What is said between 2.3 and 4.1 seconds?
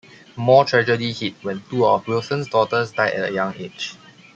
daughters died at a young age.